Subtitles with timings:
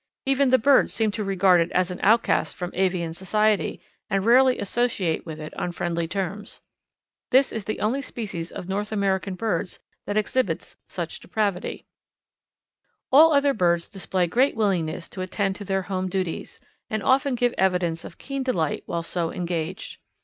[0.25, 4.57] Even the birds seem to regard it as an outcast from avian society, and rarely
[4.57, 6.59] associate with it on friendly terms.
[7.29, 9.77] This is the only species of North American birds
[10.07, 11.85] that exhibits such depravity.
[13.11, 15.83] [Illustration: The Greedy Young Cowbird] All other birds display great willingness to attend to their
[15.83, 16.59] home duties,
[16.89, 19.99] and often give evidence of keen delight while so engaged.